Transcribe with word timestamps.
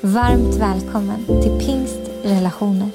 Varmt 0.00 0.54
välkommen 0.54 1.26
till 1.26 1.66
Pingst 1.66 2.10
Relationer. 2.24 2.88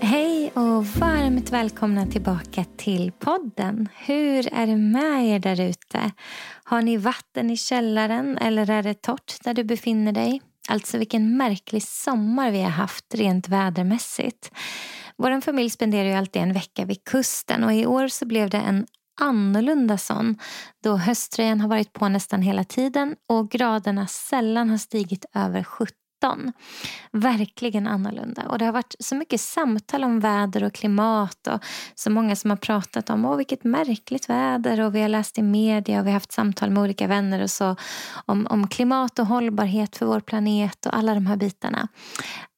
Hej 0.00 0.52
och 0.54 0.86
varmt 0.86 1.50
välkomna 1.52 2.06
tillbaka 2.06 2.64
till 2.76 3.12
podden. 3.18 3.88
Hur 4.06 4.54
är 4.54 4.66
det 4.66 4.76
med 4.76 5.26
er 5.26 5.38
där 5.38 5.60
ute? 5.60 6.10
Har 6.64 6.82
ni 6.82 6.96
vatten 6.96 7.50
i 7.50 7.56
källaren 7.56 8.38
eller 8.38 8.70
är 8.70 8.82
det 8.82 9.02
torrt 9.02 9.44
där 9.44 9.54
du 9.54 9.64
befinner 9.64 10.12
dig? 10.12 10.40
Alltså 10.68 10.98
vilken 10.98 11.36
märklig 11.36 11.82
sommar 11.82 12.50
vi 12.50 12.62
har 12.62 12.70
haft 12.70 13.14
rent 13.14 13.48
vädermässigt. 13.48 14.50
Vår 15.16 15.40
familj 15.40 15.70
spenderar 15.70 16.08
ju 16.08 16.14
alltid 16.14 16.42
en 16.42 16.52
vecka 16.52 16.84
vid 16.84 17.04
kusten 17.04 17.64
och 17.64 17.72
i 17.72 17.86
år 17.86 18.08
så 18.08 18.26
blev 18.26 18.50
det 18.50 18.58
en 18.58 18.86
annorlunda 19.20 19.98
sån 19.98 20.38
då 20.82 20.96
hösttröjan 20.96 21.60
har 21.60 21.68
varit 21.68 21.92
på 21.92 22.08
nästan 22.08 22.42
hela 22.42 22.64
tiden 22.64 23.16
och 23.28 23.50
graderna 23.50 24.06
sällan 24.06 24.70
har 24.70 24.78
stigit 24.78 25.24
över 25.34 25.62
17 25.64 25.99
Verkligen 27.12 27.86
annorlunda. 27.86 28.42
Och 28.48 28.58
det 28.58 28.64
har 28.64 28.72
varit 28.72 28.94
så 28.98 29.14
mycket 29.14 29.40
samtal 29.40 30.04
om 30.04 30.20
väder 30.20 30.64
och 30.64 30.72
klimat 30.72 31.46
och 31.46 31.64
så 31.94 32.10
många 32.10 32.36
som 32.36 32.50
har 32.50 32.56
pratat 32.56 33.10
om 33.10 33.24
Åh, 33.24 33.36
vilket 33.36 33.64
märkligt 33.64 34.28
väder 34.28 34.80
och 34.80 34.94
vi 34.94 35.02
har 35.02 35.08
läst 35.08 35.38
i 35.38 35.42
media 35.42 36.00
och 36.00 36.06
vi 36.06 36.10
har 36.10 36.14
haft 36.14 36.32
samtal 36.32 36.70
med 36.70 36.82
olika 36.82 37.06
vänner 37.06 37.42
och 37.42 37.50
så 37.50 37.76
om, 38.26 38.46
om 38.50 38.68
klimat 38.68 39.18
och 39.18 39.26
hållbarhet 39.26 39.96
för 39.96 40.06
vår 40.06 40.20
planet 40.20 40.86
och 40.86 40.96
alla 40.96 41.14
de 41.14 41.26
här 41.26 41.36
bitarna. 41.36 41.88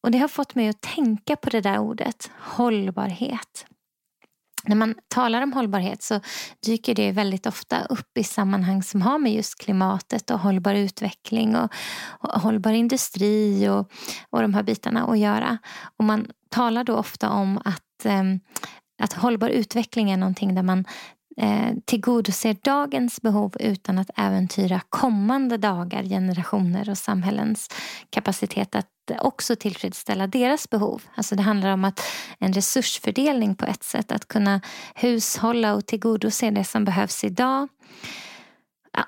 Och 0.03 0.11
det 0.11 0.19
har 0.19 0.29
fått 0.29 0.55
mig 0.55 0.69
att 0.69 0.81
tänka 0.81 1.37
på 1.37 1.51
det 1.51 1.61
där 1.61 1.79
ordet, 1.79 2.31
hållbarhet. 2.39 3.67
När 4.65 4.77
man 4.77 4.95
talar 5.09 5.43
om 5.43 5.53
hållbarhet 5.53 6.03
så 6.03 6.21
dyker 6.67 6.95
det 6.95 7.13
väldigt 7.13 7.47
ofta 7.47 7.85
upp 7.85 8.19
i 8.19 8.25
sammanhang 8.25 8.83
som 8.83 9.03
har 9.03 9.19
med 9.19 9.33
just 9.33 9.59
klimatet 9.59 10.31
och 10.31 10.41
hållbar 10.41 10.75
utveckling 10.75 11.57
och, 11.57 11.73
och 12.07 12.41
hållbar 12.41 12.73
industri 12.73 13.69
och, 13.69 13.91
och 14.31 14.43
de 14.43 14.55
här 14.55 14.63
bitarna 14.63 15.05
att 15.05 15.19
göra. 15.19 15.59
Och 15.97 16.05
man 16.05 16.27
talar 16.49 16.85
då 16.85 16.97
ofta 16.97 17.31
om 17.31 17.59
att, 17.65 18.05
eh, 18.05 18.23
att 19.03 19.13
hållbar 19.13 19.49
utveckling 19.49 20.11
är 20.11 20.17
någonting 20.17 20.55
där 20.55 20.63
man 20.63 20.85
eh, 21.37 21.71
tillgodoser 21.85 22.57
dagens 22.65 23.23
behov 23.23 23.57
utan 23.61 23.99
att 23.99 24.11
äventyra 24.17 24.81
kommande 24.89 25.57
dagar, 25.57 26.03
generationer 26.03 26.91
och 26.91 26.99
samhällens 26.99 27.69
kapacitet 28.11 28.75
att 28.75 28.89
också 29.21 29.57
tillfredsställa 29.57 30.27
deras 30.27 30.71
behov. 30.71 31.03
Alltså 31.15 31.35
det 31.35 31.43
handlar 31.43 31.73
om 31.73 31.85
att 31.85 32.01
en 32.39 32.53
resursfördelning 32.53 33.55
på 33.55 33.67
ett 33.67 33.83
sätt, 33.83 34.13
att 34.13 34.29
kunna 34.29 34.61
hushålla 34.95 35.75
och 35.75 35.87
tillgodose 35.87 36.51
det 36.51 36.65
som 36.65 36.85
behövs 36.85 37.25
idag 37.25 37.69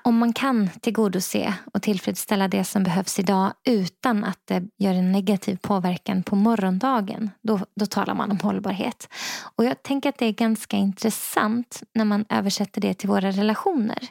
om 0.03 0.17
man 0.17 0.33
kan 0.33 0.69
tillgodose 0.81 1.53
och 1.73 1.81
tillfredsställa 1.81 2.47
det 2.47 2.63
som 2.63 2.83
behövs 2.83 3.19
idag 3.19 3.53
utan 3.63 4.23
att 4.23 4.39
det 4.45 4.63
gör 4.77 4.93
en 4.93 5.11
negativ 5.11 5.57
påverkan 5.61 6.23
på 6.23 6.35
morgondagen, 6.35 7.31
då, 7.41 7.59
då 7.75 7.85
talar 7.85 8.13
man 8.13 8.31
om 8.31 8.39
hållbarhet. 8.39 9.09
Och 9.55 9.65
jag 9.65 9.83
tänker 9.83 10.09
att 10.09 10.17
det 10.17 10.25
är 10.25 10.31
ganska 10.31 10.77
intressant 10.77 11.83
när 11.93 12.05
man 12.05 12.25
översätter 12.29 12.81
det 12.81 12.93
till 12.93 13.09
våra 13.09 13.31
relationer. 13.31 14.09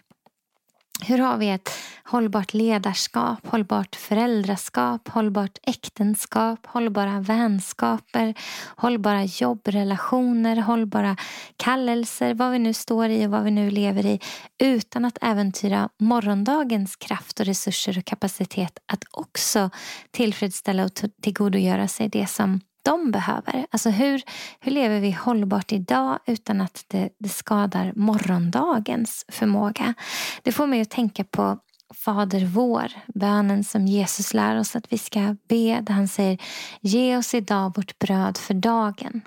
Hur 1.07 1.19
har 1.19 1.37
vi 1.37 1.51
ett 1.51 1.71
hållbart 2.05 2.55
ledarskap, 2.55 3.47
hållbart 3.47 3.97
föräldraskap, 3.97 5.09
hållbart 5.09 5.59
äktenskap, 5.63 6.67
hållbara 6.67 7.21
vänskaper, 7.21 8.35
hållbara 8.77 9.25
jobbrelationer, 9.25 10.57
hållbara 10.57 11.17
kallelser, 11.57 12.35
vad 12.35 12.53
vi 12.53 12.59
nu 12.59 12.73
står 12.73 13.09
i 13.09 13.27
och 13.27 13.31
vad 13.31 13.45
vi 13.45 13.51
nu 13.51 13.71
lever 13.71 14.07
i 14.07 14.21
utan 14.63 15.05
att 15.05 15.19
äventyra 15.23 15.89
morgondagens 16.01 16.97
kraft 16.97 17.41
och 17.41 17.47
resurser 17.47 17.99
och 17.99 18.05
kapacitet 18.05 18.79
att 18.93 19.05
också 19.11 19.71
tillfredsställa 20.11 20.85
och 20.85 20.95
tillgodogöra 21.23 21.89
sig 21.89 22.09
det 22.09 22.27
som 22.27 22.61
de 22.85 23.11
behöver. 23.11 23.67
Alltså 23.71 23.91
hur, 23.91 24.23
hur 24.61 24.73
lever 24.73 25.01
vi 25.01 25.11
hållbart 25.11 25.73
idag 25.73 26.19
utan 26.27 26.61
att 26.61 26.85
det, 26.89 27.09
det 27.19 27.29
skadar 27.29 27.93
morgondagens 27.97 29.25
förmåga? 29.29 29.95
Det 30.43 30.53
får 30.53 30.67
mig 30.67 30.81
att 30.81 30.91
tänka 30.91 31.25
på 31.25 31.59
Fader 31.95 32.45
vår, 32.47 32.93
bönen 33.15 33.65
som 33.65 33.87
Jesus 33.87 34.35
lär 34.35 34.59
oss 34.59 34.77
att 34.77 34.93
vi 34.93 34.99
ska 34.99 35.37
be 35.49 35.81
där 35.81 35.95
han 35.95 36.09
säger 36.09 36.39
Ge 36.81 37.17
oss 37.17 37.35
idag 37.35 37.77
vårt 37.77 37.99
bröd 37.99 38.39
för 38.39 38.55
dagen 38.55 39.23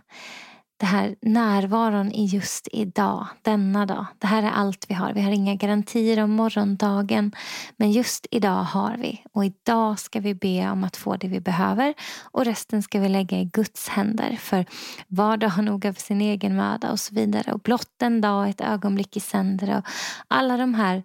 det 0.78 0.86
här 0.86 1.16
närvaron 1.22 2.12
i 2.12 2.26
just 2.26 2.68
idag, 2.72 3.28
denna 3.42 3.86
dag. 3.86 4.06
Det 4.20 4.28
här 4.28 4.44
är 4.44 4.52
allt 4.52 4.86
vi 4.90 4.94
har. 4.94 5.14
Vi 5.14 5.22
har 5.22 5.32
inga 5.32 5.56
garantier 5.56 6.24
om 6.24 6.32
morgondagen. 6.32 7.32
Men 7.78 7.92
just 7.92 8.28
idag 8.32 8.64
har 8.64 8.98
vi. 8.98 9.24
Och 9.32 9.46
idag 9.46 10.00
ska 10.00 10.20
vi 10.20 10.34
be 10.34 10.70
om 10.70 10.84
att 10.84 10.98
få 10.98 11.16
det 11.16 11.28
vi 11.28 11.40
behöver. 11.40 11.94
Och 12.24 12.46
resten 12.46 12.84
ska 12.84 13.00
vi 13.00 13.10
lägga 13.10 13.40
i 13.40 13.46
Guds 13.46 13.90
händer. 13.90 14.36
För 14.40 14.66
var 15.08 15.38
dag 15.38 15.50
har 15.50 15.64
nog 15.64 15.88
av 15.88 15.94
sin 15.94 16.22
egen 16.22 16.56
möda 16.56 16.92
och 16.92 17.00
så 17.00 17.16
vidare. 17.16 17.54
Och 17.54 17.60
blott 17.60 18.02
en 18.02 18.22
dag, 18.22 18.50
ett 18.50 18.62
ögonblick 18.62 19.18
i 19.18 19.20
sänder. 19.20 19.78
Och 19.78 19.84
alla 20.28 20.58
de 20.58 20.74
här 20.74 21.04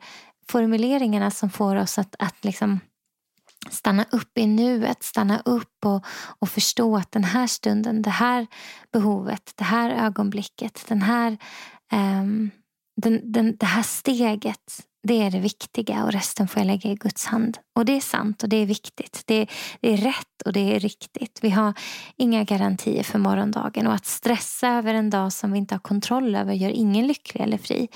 formuleringarna 0.48 1.30
som 1.30 1.50
får 1.50 1.76
oss 1.76 1.98
att, 1.98 2.16
att 2.18 2.44
liksom 2.44 2.80
stanna 3.70 4.04
upp 4.10 4.38
i 4.38 4.46
nuet, 4.46 5.02
stanna 5.02 5.42
upp 5.44 5.84
och, 5.84 6.04
och 6.38 6.48
förstå 6.48 6.96
att 6.96 7.12
den 7.12 7.24
här 7.24 7.46
stunden, 7.46 8.02
det 8.02 8.10
här 8.10 8.46
behovet, 8.92 9.52
det 9.56 9.64
här 9.64 9.90
ögonblicket, 9.90 10.84
den 10.88 11.02
här, 11.02 11.38
um, 11.92 12.50
den, 12.96 13.32
den, 13.32 13.56
det 13.56 13.66
här 13.66 13.82
steget 13.82 14.86
det 15.02 15.22
är 15.22 15.30
det 15.30 15.38
viktiga 15.38 16.04
och 16.04 16.12
resten 16.12 16.48
får 16.48 16.60
jag 16.60 16.66
lägga 16.66 16.90
i 16.90 16.94
Guds 16.94 17.26
hand. 17.26 17.58
Och 17.74 17.84
det 17.84 17.96
är 17.96 18.00
sant 18.00 18.42
och 18.42 18.48
det 18.48 18.56
är 18.56 18.66
viktigt. 18.66 19.22
Det, 19.26 19.46
det, 19.80 19.92
är 19.92 19.96
rätt 19.96 20.42
och 20.44 20.52
det 20.52 20.76
är 20.76 20.80
riktigt. 20.80 21.38
Vi 21.42 21.50
har 21.50 21.74
inga 22.16 22.44
garantier 22.44 23.02
för 23.02 23.18
morgondagen 23.18 23.86
och 23.86 23.94
att 23.94 24.06
stressa 24.06 24.68
över 24.68 24.94
en 24.94 25.10
dag 25.10 25.32
som 25.32 25.52
vi 25.52 25.58
inte 25.58 25.74
har 25.74 25.80
kontroll 25.80 26.36
över 26.36 26.52
gör 26.54 26.70
ingen 26.70 27.06
lycklig 27.06 27.42
eller 27.42 27.58
fri. 27.58 27.88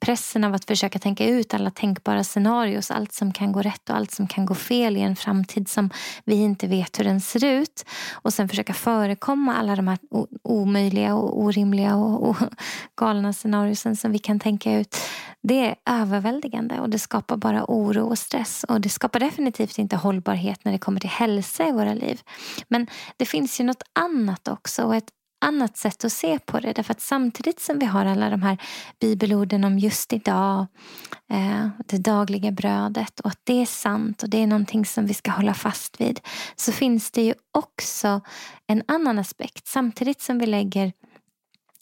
Pressen 0.00 0.44
av 0.44 0.54
att 0.54 0.64
försöka 0.64 0.98
tänka 0.98 1.26
ut 1.26 1.54
alla 1.54 1.70
tänkbara 1.70 2.24
scenarios, 2.24 2.90
allt 2.90 3.12
som 3.12 3.32
kan 3.32 3.52
gå 3.52 3.62
rätt 3.62 3.90
och 3.90 3.96
allt 3.96 4.10
som 4.10 4.26
kan 4.26 4.46
gå 4.46 4.54
fel 4.54 4.96
i 4.96 5.00
en 5.00 5.16
framtid 5.16 5.68
som 5.68 5.90
vi 6.24 6.34
inte 6.34 6.66
vet 6.66 6.98
hur 6.98 7.04
den 7.04 7.20
ser 7.20 7.44
ut 7.44 7.84
och 8.12 8.34
sen 8.34 8.48
försöka 8.48 8.74
förekomma 8.74 9.54
alla 9.54 9.76
de 9.76 9.88
här 9.88 9.98
omöjliga 10.42 11.14
och 11.14 11.40
orimliga 11.42 11.96
och, 11.96 12.28
och 12.28 12.36
galna 12.96 13.32
scenariosen 13.32 13.96
som 13.96 14.12
vi 14.12 14.18
kan 14.18 14.40
tänka 14.40 14.78
ut. 14.78 14.96
Det 15.46 15.66
är 15.66 15.74
överväldigande 15.86 16.80
och 16.80 16.90
det 16.90 16.98
skapar 16.98 17.36
bara 17.36 17.64
oro 17.68 18.06
och 18.06 18.18
stress 18.18 18.64
och 18.68 18.80
det 18.80 18.88
skapar 18.88 19.20
definitivt 19.20 19.78
inte 19.78 19.96
hållbarhet 19.96 20.64
när 20.64 20.72
det 20.72 20.78
kommer 20.78 21.00
till 21.00 21.10
hälsa 21.10 21.68
i 21.68 21.72
våra 21.72 21.94
liv. 21.94 22.20
Men 22.68 22.86
det 23.16 23.26
finns 23.26 23.60
ju 23.60 23.64
något 23.64 23.82
annat 23.92 24.48
också 24.48 24.84
och 24.84 24.94
ett 24.96 25.10
annat 25.44 25.76
sätt 25.76 26.04
att 26.04 26.12
se 26.12 26.38
på 26.38 26.60
det. 26.60 26.72
Därför 26.72 26.92
att 26.92 27.00
samtidigt 27.00 27.60
som 27.60 27.78
vi 27.78 27.86
har 27.86 28.06
alla 28.06 28.30
de 28.30 28.42
här 28.42 28.58
bibelorden 29.00 29.64
om 29.64 29.78
just 29.78 30.12
idag, 30.12 30.66
eh, 31.30 31.68
det 31.86 31.98
dagliga 31.98 32.50
brödet 32.50 33.20
och 33.20 33.30
att 33.30 33.40
det 33.44 33.62
är 33.62 33.66
sant 33.66 34.22
och 34.22 34.28
det 34.28 34.42
är 34.42 34.46
någonting 34.46 34.86
som 34.86 35.06
vi 35.06 35.14
ska 35.14 35.30
hålla 35.30 35.54
fast 35.54 36.00
vid. 36.00 36.20
Så 36.56 36.72
finns 36.72 37.10
det 37.10 37.22
ju 37.22 37.34
också 37.52 38.20
en 38.66 38.82
annan 38.88 39.18
aspekt. 39.18 39.66
Samtidigt 39.66 40.20
som 40.20 40.38
vi 40.38 40.46
lägger 40.46 40.92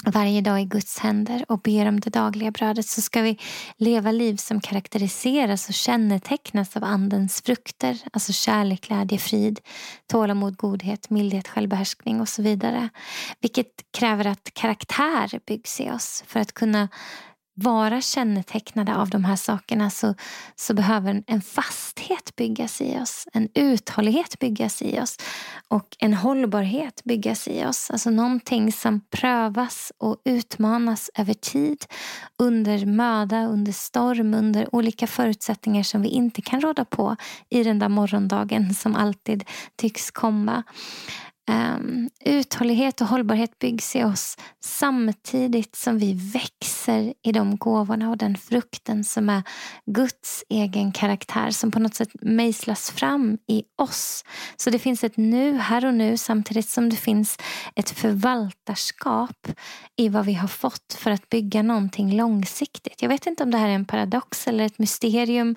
varje 0.05 0.41
dag 0.41 0.61
i 0.61 0.65
Guds 0.65 0.99
händer 0.99 1.45
och 1.49 1.61
ber 1.61 1.89
om 1.89 2.01
det 2.01 2.11
dagliga 2.11 2.51
brödet 2.51 2.87
så 2.87 3.01
ska 3.01 3.23
vi 3.23 3.39
leva 3.77 4.13
liv 4.13 4.37
som 4.37 4.61
karaktäriseras 4.61 5.69
och 5.69 5.75
kännetecknas 5.75 6.77
av 6.77 6.85
Andens 6.85 7.43
frukter. 7.43 7.99
Alltså 8.13 8.33
kärlek, 8.33 8.89
glädje, 8.89 9.19
frid, 9.19 9.61
tålamod, 10.07 10.57
godhet, 10.57 11.11
mildhet, 11.11 11.49
självbehärskning 11.49 12.21
och 12.21 12.29
så 12.29 12.43
vidare. 12.43 12.89
Vilket 13.41 13.85
kräver 13.91 14.27
att 14.27 14.51
karaktär 14.55 15.41
byggs 15.47 15.81
i 15.81 15.91
oss 15.91 16.25
för 16.27 16.41
att 16.41 16.53
kunna 16.53 16.89
vara 17.55 18.01
kännetecknade 18.01 18.97
av 18.97 19.11
de 19.11 19.25
här 19.25 19.37
sakerna 19.37 19.91
så, 19.91 20.15
så 20.57 20.75
behöver 20.75 21.23
en 21.27 21.41
fasthet 21.41 22.37
byggas 22.37 22.81
i 22.81 22.99
oss. 22.99 23.29
En 23.33 23.49
uthållighet 23.55 24.39
byggas 24.39 24.83
i 24.83 25.01
oss 25.01 25.17
och 25.69 25.97
en 25.99 26.15
hållbarhet 26.15 27.05
byggas 27.05 27.49
i 27.49 27.65
oss. 27.65 27.91
Alltså 27.91 28.11
någonting 28.11 28.73
som 28.73 29.01
prövas 29.11 29.93
och 29.99 30.17
utmanas 30.25 31.11
över 31.15 31.35
tid 31.35 31.85
under 32.39 32.87
möda, 32.87 33.47
under 33.47 33.73
storm, 33.73 34.35
under 34.35 34.75
olika 34.75 35.07
förutsättningar 35.07 35.83
som 35.83 36.03
vi 36.03 36.09
inte 36.09 36.43
kan 36.43 36.61
råda 36.61 36.85
på 36.85 37.17
i 37.51 37.63
den 37.63 37.79
där 37.79 37.89
morgondagen 37.89 38.75
som 38.75 38.97
alltid 38.97 39.45
tycks 39.77 40.11
komma. 40.11 40.63
Um, 41.51 42.11
uthållighet 42.25 43.01
och 43.01 43.07
hållbarhet 43.07 43.59
byggs 43.59 43.97
i 43.97 44.05
oss 44.05 44.37
samtidigt 44.65 45.77
som 45.77 45.99
vi 45.99 46.15
växer 46.15 47.15
i 47.23 47.33
de 47.33 47.57
gåvorna 47.57 48.11
och 48.11 48.17
den 48.17 48.37
frukten 48.37 49.05
som 49.05 49.29
är 49.29 49.43
Guds 49.87 50.45
egen 50.49 50.93
karaktär 50.93 51.51
som 51.51 51.71
på 51.71 51.79
något 51.79 51.95
sätt 51.95 52.09
mejslas 52.21 52.91
fram 52.91 53.39
i 53.49 53.63
oss. 53.83 54.25
Så 54.57 54.71
det 54.71 54.79
finns 54.79 55.05
ett 55.05 55.17
nu, 55.17 55.59
här 55.59 55.85
och 55.85 55.95
nu 55.95 56.17
samtidigt 56.17 56.69
som 56.69 56.89
det 56.89 56.97
finns 56.97 57.39
ett 57.75 57.91
förvaltarskap 57.91 59.49
i 59.97 60.09
vad 60.09 60.27
vi 60.27 60.35
har 60.35 60.49
fått 60.49 60.97
för 60.99 61.11
att 61.11 61.29
bygga 61.29 61.63
någonting 61.63 62.17
långsiktigt. 62.17 63.03
Jag 63.03 63.09
vet 63.09 63.27
inte 63.27 63.43
om 63.43 63.51
det 63.51 63.59
här 63.59 63.69
är 63.69 63.75
en 63.75 63.85
paradox 63.85 64.49
eller 64.49 64.65
ett 64.65 64.79
mysterium 64.79 65.57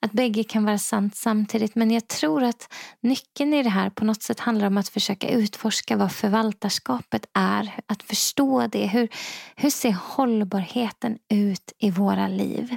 att 0.00 0.12
bägge 0.12 0.44
kan 0.44 0.64
vara 0.64 0.78
sant 0.78 1.16
samtidigt 1.16 1.74
men 1.74 1.90
jag 1.90 2.08
tror 2.08 2.42
att 2.42 2.72
nyckeln 3.00 3.54
i 3.54 3.62
det 3.62 3.68
här 3.68 3.90
på 3.90 4.04
något 4.04 4.22
sätt 4.22 4.40
handlar 4.40 4.66
om 4.66 4.76
att 4.76 4.88
försöka 4.88 5.28
utforska 5.28 5.96
vad 5.96 6.12
förvaltarskapet 6.12 7.26
är. 7.34 7.74
Att 7.86 8.02
förstå 8.02 8.66
det. 8.66 8.86
Hur, 8.86 9.08
hur 9.56 9.70
ser 9.70 9.92
hållbarheten 9.92 11.18
ut 11.28 11.72
i 11.78 11.90
våra 11.90 12.28
liv? 12.28 12.76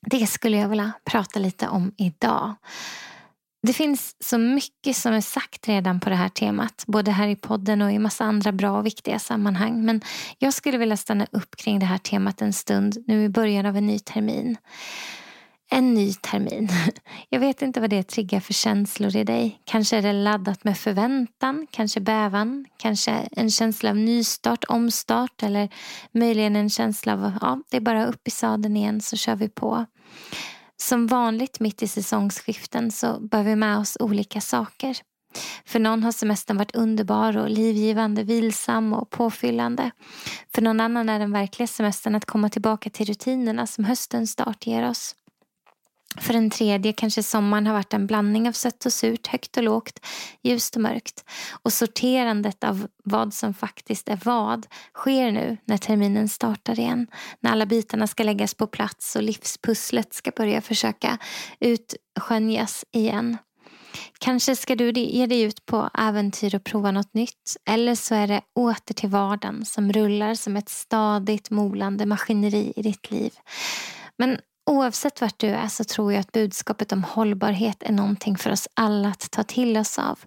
Det 0.00 0.26
skulle 0.26 0.56
jag 0.56 0.68
vilja 0.68 0.92
prata 1.04 1.38
lite 1.38 1.68
om 1.68 1.92
idag. 1.96 2.54
Det 3.62 3.72
finns 3.72 4.16
så 4.20 4.38
mycket 4.38 4.96
som 4.96 5.12
är 5.12 5.20
sagt 5.20 5.68
redan 5.68 6.00
på 6.00 6.10
det 6.10 6.16
här 6.16 6.28
temat. 6.28 6.84
Både 6.86 7.10
här 7.10 7.28
i 7.28 7.36
podden 7.36 7.82
och 7.82 7.92
i 7.92 7.98
massa 7.98 8.24
andra 8.24 8.52
bra 8.52 8.78
och 8.78 8.86
viktiga 8.86 9.18
sammanhang. 9.18 9.84
Men 9.84 10.00
jag 10.38 10.54
skulle 10.54 10.78
vilja 10.78 10.96
stanna 10.96 11.26
upp 11.32 11.56
kring 11.56 11.78
det 11.78 11.86
här 11.86 11.98
temat 11.98 12.42
en 12.42 12.52
stund 12.52 13.04
nu 13.06 13.24
i 13.24 13.28
början 13.28 13.66
av 13.66 13.76
en 13.76 13.86
ny 13.86 13.98
termin 13.98 14.56
en 15.70 15.94
ny 15.94 16.14
termin. 16.14 16.68
Jag 17.28 17.40
vet 17.40 17.62
inte 17.62 17.80
vad 17.80 17.90
det 17.90 18.02
triggar 18.02 18.40
för 18.40 18.52
känslor 18.52 19.16
i 19.16 19.24
dig. 19.24 19.60
Kanske 19.64 19.96
är 19.96 20.02
det 20.02 20.12
laddat 20.12 20.64
med 20.64 20.78
förväntan, 20.78 21.66
kanske 21.70 22.00
bävan, 22.00 22.66
kanske 22.76 23.12
en 23.12 23.50
känsla 23.50 23.90
av 23.90 23.96
nystart, 23.96 24.64
omstart 24.64 25.42
eller 25.42 25.68
möjligen 26.12 26.56
en 26.56 26.70
känsla 26.70 27.12
av 27.12 27.32
ja, 27.40 27.62
det 27.70 27.76
är 27.76 27.80
bara 27.80 28.06
upp 28.06 28.28
i 28.28 28.30
sadeln 28.30 28.76
igen 28.76 29.00
så 29.00 29.16
kör 29.16 29.36
vi 29.36 29.48
på. 29.48 29.86
Som 30.76 31.06
vanligt 31.06 31.60
mitt 31.60 31.82
i 31.82 31.88
säsongsskiften 31.88 32.90
så 32.90 33.20
bär 33.20 33.42
vi 33.42 33.56
med 33.56 33.78
oss 33.78 33.96
olika 34.00 34.40
saker. 34.40 34.96
För 35.64 35.78
någon 35.78 36.02
har 36.02 36.12
semestern 36.12 36.56
varit 36.56 36.76
underbar 36.76 37.36
och 37.36 37.50
livgivande, 37.50 38.22
vilsam 38.22 38.92
och 38.92 39.10
påfyllande. 39.10 39.90
För 40.54 40.62
någon 40.62 40.80
annan 40.80 41.08
är 41.08 41.18
den 41.18 41.32
verkliga 41.32 41.66
semestern 41.66 42.14
att 42.14 42.24
komma 42.24 42.48
tillbaka 42.48 42.90
till 42.90 43.06
rutinerna 43.06 43.66
som 43.66 43.84
höstens 43.84 44.30
start 44.30 44.66
ger 44.66 44.88
oss. 44.88 45.14
För 46.16 46.32
den 46.32 46.50
tredje 46.50 46.92
kanske 46.92 47.22
sommaren 47.22 47.66
har 47.66 47.74
varit 47.74 47.94
en 47.94 48.06
blandning 48.06 48.48
av 48.48 48.52
sött 48.52 48.86
och 48.86 48.92
surt, 48.92 49.26
högt 49.26 49.56
och 49.56 49.62
lågt, 49.62 50.06
ljust 50.42 50.76
och 50.76 50.82
mörkt. 50.82 51.24
Och 51.62 51.72
sorterandet 51.72 52.64
av 52.64 52.86
vad 53.04 53.34
som 53.34 53.54
faktiskt 53.54 54.08
är 54.08 54.20
vad 54.24 54.66
sker 54.94 55.32
nu 55.32 55.56
när 55.64 55.76
terminen 55.76 56.28
startar 56.28 56.80
igen. 56.80 57.06
När 57.40 57.50
alla 57.50 57.66
bitarna 57.66 58.06
ska 58.06 58.22
läggas 58.22 58.54
på 58.54 58.66
plats 58.66 59.16
och 59.16 59.22
livspusslet 59.22 60.14
ska 60.14 60.30
börja 60.36 60.60
försöka 60.60 61.18
utskönjas 61.60 62.84
igen. 62.92 63.36
Kanske 64.18 64.56
ska 64.56 64.74
du 64.74 64.90
ge 64.90 65.26
dig 65.26 65.42
ut 65.42 65.66
på 65.66 65.90
äventyr 65.94 66.54
och 66.54 66.64
prova 66.64 66.90
något 66.90 67.14
nytt. 67.14 67.56
Eller 67.70 67.94
så 67.94 68.14
är 68.14 68.26
det 68.26 68.40
åter 68.54 68.94
till 68.94 69.08
vardagen 69.08 69.64
som 69.64 69.92
rullar 69.92 70.34
som 70.34 70.56
ett 70.56 70.68
stadigt 70.68 71.50
molande 71.50 72.06
maskineri 72.06 72.72
i 72.76 72.82
ditt 72.82 73.10
liv. 73.10 73.32
Men 74.18 74.38
Oavsett 74.68 75.20
vart 75.20 75.38
du 75.38 75.48
är 75.48 75.68
så 75.68 75.84
tror 75.84 76.12
jag 76.12 76.20
att 76.20 76.32
budskapet 76.32 76.92
om 76.92 77.04
hållbarhet 77.04 77.82
är 77.82 77.92
någonting 77.92 78.36
för 78.36 78.50
oss 78.50 78.68
alla 78.74 79.08
att 79.08 79.30
ta 79.30 79.42
till 79.42 79.76
oss 79.76 79.98
av. 79.98 80.18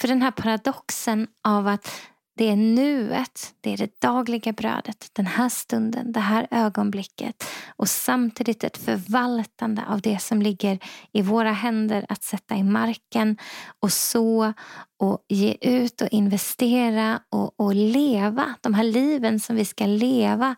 För 0.00 0.08
den 0.08 0.22
här 0.22 0.30
paradoxen 0.30 1.26
av 1.42 1.66
att 1.68 1.90
det 2.36 2.50
är 2.50 2.56
nuet, 2.56 3.54
det 3.60 3.72
är 3.72 3.76
det 3.76 4.00
dagliga 4.00 4.52
brödet, 4.52 5.10
den 5.12 5.26
här 5.26 5.48
stunden, 5.48 6.12
det 6.12 6.20
här 6.20 6.46
ögonblicket 6.50 7.44
och 7.76 7.88
samtidigt 7.88 8.64
ett 8.64 8.76
förvaltande 8.76 9.82
av 9.88 10.00
det 10.00 10.22
som 10.22 10.42
ligger 10.42 10.78
i 11.12 11.22
våra 11.22 11.52
händer 11.52 12.06
att 12.08 12.22
sätta 12.22 12.56
i 12.56 12.62
marken 12.62 13.36
och 13.80 13.92
så 13.92 14.52
och 14.98 15.24
ge 15.28 15.56
ut 15.60 16.00
och 16.00 16.08
investera 16.08 17.20
och, 17.30 17.60
och 17.60 17.74
leva. 17.74 18.54
De 18.60 18.74
här 18.74 18.84
liven 18.84 19.40
som 19.40 19.56
vi 19.56 19.64
ska 19.64 19.86
leva 19.86 20.54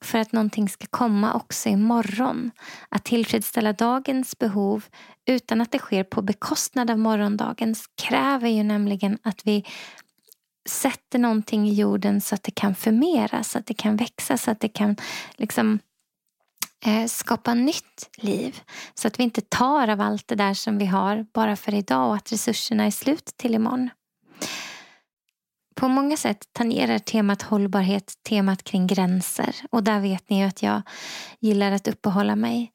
för 0.00 0.18
att 0.18 0.32
någonting 0.32 0.68
ska 0.68 0.86
komma 0.90 1.34
också 1.34 1.68
imorgon. 1.68 2.50
Att 2.88 3.04
tillfredsställa 3.04 3.72
dagens 3.72 4.38
behov 4.38 4.84
utan 5.26 5.60
att 5.60 5.70
det 5.70 5.78
sker 5.78 6.04
på 6.04 6.22
bekostnad 6.22 6.90
av 6.90 6.98
morgondagens 6.98 7.84
kräver 8.02 8.48
ju 8.48 8.62
nämligen 8.62 9.18
att 9.22 9.40
vi 9.44 9.64
sätter 10.70 11.18
någonting 11.18 11.68
i 11.68 11.74
jorden 11.74 12.20
så 12.20 12.34
att 12.34 12.42
det 12.42 12.50
kan 12.50 12.74
förmeras, 12.74 13.50
så 13.50 13.58
att 13.58 13.66
det 13.66 13.74
kan 13.74 13.96
växa, 13.96 14.36
så 14.36 14.50
att 14.50 14.60
det 14.60 14.68
kan 14.68 14.96
liksom 15.36 15.78
eh, 16.86 17.06
skapa 17.06 17.54
nytt 17.54 18.10
liv. 18.16 18.60
Så 18.94 19.08
att 19.08 19.18
vi 19.18 19.22
inte 19.22 19.40
tar 19.40 19.88
av 19.88 20.00
allt 20.00 20.28
det 20.28 20.34
där 20.34 20.54
som 20.54 20.78
vi 20.78 20.86
har 20.86 21.26
bara 21.34 21.56
för 21.56 21.74
idag 21.74 22.08
och 22.08 22.16
att 22.16 22.32
resurserna 22.32 22.84
är 22.84 22.90
slut 22.90 23.34
till 23.36 23.54
imorgon. 23.54 23.90
På 25.74 25.88
många 25.88 26.16
sätt 26.16 26.44
tangerar 26.52 26.98
temat 26.98 27.42
hållbarhet 27.42 28.14
temat 28.28 28.62
kring 28.62 28.86
gränser. 28.86 29.56
Och 29.70 29.82
där 29.82 30.00
vet 30.00 30.30
ni 30.30 30.40
ju 30.40 30.46
att 30.46 30.62
jag 30.62 30.82
gillar 31.40 31.72
att 31.72 31.88
uppehålla 31.88 32.36
mig. 32.36 32.72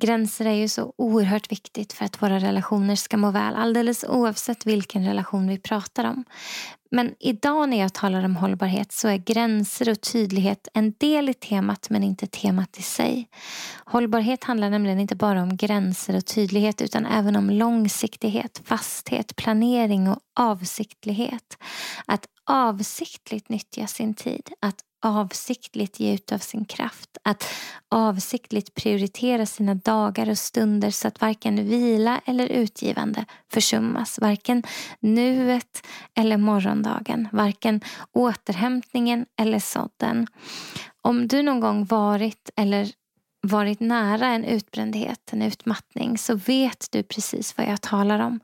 Gränser 0.00 0.44
är 0.44 0.54
ju 0.54 0.68
så 0.68 0.92
oerhört 0.98 1.52
viktigt 1.52 1.92
för 1.92 2.04
att 2.04 2.22
våra 2.22 2.38
relationer 2.38 2.96
ska 2.96 3.16
må 3.16 3.30
väl. 3.30 3.54
Alldeles 3.54 4.04
oavsett 4.04 4.66
vilken 4.66 5.04
relation 5.04 5.48
vi 5.48 5.58
pratar 5.58 6.04
om. 6.04 6.24
Men 6.90 7.14
idag 7.20 7.68
när 7.68 7.80
jag 7.80 7.94
talar 7.94 8.24
om 8.24 8.36
hållbarhet 8.36 8.92
så 8.92 9.08
är 9.08 9.16
gränser 9.16 9.90
och 9.90 10.00
tydlighet 10.00 10.68
en 10.74 10.94
del 10.98 11.28
i 11.28 11.34
temat 11.34 11.90
men 11.90 12.02
inte 12.02 12.26
temat 12.26 12.78
i 12.78 12.82
sig. 12.82 13.28
Hållbarhet 13.84 14.44
handlar 14.44 14.70
nämligen 14.70 15.00
inte 15.00 15.16
bara 15.16 15.42
om 15.42 15.56
gränser 15.56 16.16
och 16.16 16.26
tydlighet 16.26 16.82
utan 16.82 17.06
även 17.06 17.36
om 17.36 17.50
långsiktighet, 17.50 18.62
fasthet, 18.64 19.36
planering 19.36 20.08
och 20.08 20.18
avsiktlighet. 20.34 21.58
Att 22.06 22.26
avsiktligt 22.44 23.48
nyttja 23.48 23.86
sin 23.86 24.14
tid, 24.14 24.50
att 24.60 24.80
avsiktligt 25.02 26.00
ge 26.00 26.14
ut 26.14 26.32
av 26.32 26.38
sin 26.38 26.64
kraft. 26.64 27.18
Att 27.22 27.44
avsiktligt 27.90 28.74
prioritera 28.74 29.46
sina 29.46 29.74
dagar 29.74 30.30
och 30.30 30.38
stunder 30.38 30.90
så 30.90 31.08
att 31.08 31.20
varken 31.20 31.68
vila 31.68 32.20
eller 32.24 32.46
utgivande 32.46 33.24
försummas. 33.52 34.18
Varken 34.18 34.62
nuet 35.00 35.86
eller 36.14 36.36
morgondagen. 36.36 37.28
Varken 37.32 37.80
återhämtningen 38.12 39.26
eller 39.36 39.58
sådden. 39.58 40.26
Om 41.02 41.28
du 41.28 41.42
någon 41.42 41.60
gång 41.60 41.84
varit 41.84 42.50
eller 42.56 42.92
varit 43.40 43.80
nära 43.80 44.26
en 44.26 44.44
utbrändhet, 44.44 45.32
en 45.32 45.42
utmattning 45.42 46.18
så 46.18 46.34
vet 46.34 46.86
du 46.90 47.02
precis 47.02 47.56
vad 47.56 47.66
jag 47.66 47.80
talar 47.80 48.18
om. 48.18 48.40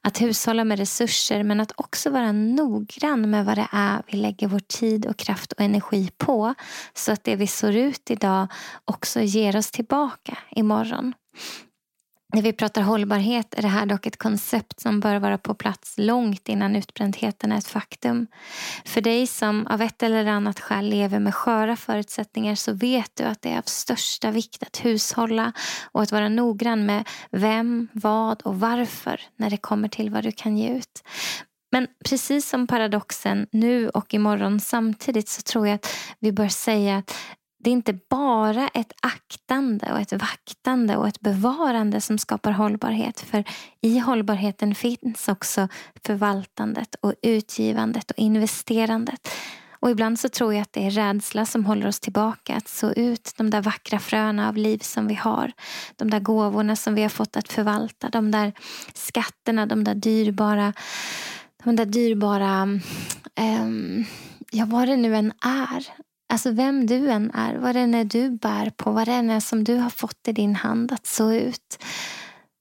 Att 0.00 0.20
hushålla 0.20 0.64
med 0.64 0.78
resurser 0.78 1.42
men 1.42 1.60
att 1.60 1.72
också 1.76 2.10
vara 2.10 2.32
noggrann 2.32 3.30
med 3.30 3.44
vad 3.44 3.58
det 3.58 3.68
är 3.72 4.02
vi 4.06 4.18
lägger 4.18 4.48
vår 4.48 4.58
tid 4.58 5.06
och 5.06 5.16
kraft 5.16 5.52
och 5.52 5.60
energi 5.60 6.10
på 6.18 6.54
så 6.94 7.12
att 7.12 7.24
det 7.24 7.36
vi 7.36 7.46
sår 7.46 7.76
ut 7.76 8.10
idag 8.10 8.48
också 8.84 9.20
ger 9.20 9.56
oss 9.56 9.70
tillbaka 9.70 10.38
imorgon. 10.50 11.12
När 12.32 12.42
vi 12.42 12.52
pratar 12.52 12.82
hållbarhet 12.82 13.54
är 13.54 13.62
det 13.62 13.68
här 13.68 13.86
dock 13.86 14.06
ett 14.06 14.16
koncept 14.16 14.80
som 14.80 15.00
bör 15.00 15.18
vara 15.18 15.38
på 15.38 15.54
plats 15.54 15.94
långt 15.98 16.48
innan 16.48 16.76
utbrändheten 16.76 17.52
är 17.52 17.58
ett 17.58 17.66
faktum. 17.66 18.26
För 18.84 19.00
dig 19.00 19.26
som 19.26 19.66
av 19.66 19.82
ett 19.82 20.02
eller 20.02 20.26
annat 20.26 20.60
skäl 20.60 20.88
lever 20.88 21.18
med 21.18 21.34
sköra 21.34 21.76
förutsättningar 21.76 22.54
så 22.54 22.72
vet 22.72 23.10
du 23.14 23.24
att 23.24 23.42
det 23.42 23.52
är 23.52 23.58
av 23.58 23.62
största 23.66 24.30
vikt 24.30 24.62
att 24.62 24.84
hushålla 24.84 25.52
och 25.92 26.02
att 26.02 26.12
vara 26.12 26.28
noggrann 26.28 26.86
med 26.86 27.08
vem, 27.30 27.88
vad 27.92 28.42
och 28.42 28.60
varför 28.60 29.20
när 29.36 29.50
det 29.50 29.56
kommer 29.56 29.88
till 29.88 30.10
vad 30.10 30.24
du 30.24 30.32
kan 30.32 30.56
ge 30.56 30.68
ut. 30.68 31.02
Men 31.72 31.86
precis 32.04 32.48
som 32.48 32.66
paradoxen 32.66 33.46
nu 33.52 33.88
och 33.88 34.14
imorgon 34.14 34.60
samtidigt 34.60 35.28
så 35.28 35.42
tror 35.42 35.66
jag 35.66 35.74
att 35.74 35.96
vi 36.18 36.32
bör 36.32 36.48
säga 36.48 36.96
att 36.96 37.16
det 37.58 37.70
är 37.70 37.72
inte 37.72 37.98
bara 38.10 38.68
ett 38.68 38.92
aktande 39.02 39.92
och 39.92 40.00
ett 40.00 40.12
vaktande 40.12 40.96
och 40.96 41.08
ett 41.08 41.20
bevarande 41.20 42.00
som 42.00 42.18
skapar 42.18 42.52
hållbarhet. 42.52 43.20
För 43.20 43.44
i 43.80 43.98
hållbarheten 43.98 44.74
finns 44.74 45.28
också 45.28 45.68
förvaltandet 46.06 46.94
och 47.00 47.14
utgivandet 47.22 48.10
och 48.10 48.18
investerandet. 48.18 49.28
Och 49.80 49.90
ibland 49.90 50.18
så 50.18 50.28
tror 50.28 50.54
jag 50.54 50.62
att 50.62 50.72
det 50.72 50.86
är 50.86 50.90
rädsla 50.90 51.46
som 51.46 51.64
håller 51.64 51.86
oss 51.86 52.00
tillbaka 52.00 52.56
att 52.56 52.68
så 52.68 52.92
ut 52.92 53.32
de 53.36 53.50
där 53.50 53.62
vackra 53.62 53.98
fröna 53.98 54.48
av 54.48 54.56
liv 54.56 54.78
som 54.78 55.06
vi 55.06 55.14
har. 55.14 55.52
De 55.96 56.10
där 56.10 56.20
gåvorna 56.20 56.76
som 56.76 56.94
vi 56.94 57.02
har 57.02 57.08
fått 57.08 57.36
att 57.36 57.48
förvalta. 57.48 58.08
De 58.08 58.30
där 58.30 58.52
skatterna, 58.94 59.66
de 59.66 59.84
där 59.84 59.94
dyrbara, 59.94 60.72
de 61.64 61.76
där 61.76 61.86
dyrbara, 61.86 62.62
um, 63.62 64.04
ja 64.50 64.64
vad 64.64 64.88
det 64.88 64.96
nu 64.96 65.16
än 65.16 65.32
är. 65.44 66.05
Alltså 66.28 66.50
vem 66.50 66.86
du 66.86 67.10
än 67.10 67.30
är, 67.30 67.54
vad 67.54 67.74
det 67.74 67.80
än 67.80 67.94
är 67.94 68.04
du 68.04 68.30
bär 68.30 68.70
på, 68.70 68.90
vad 68.90 69.08
det 69.08 69.12
än 69.12 69.30
är 69.30 69.40
som 69.40 69.64
du 69.64 69.76
har 69.76 69.90
fått 69.90 70.28
i 70.28 70.32
din 70.32 70.54
hand 70.54 70.92
att 70.92 71.06
så 71.06 71.32
ut. 71.32 71.78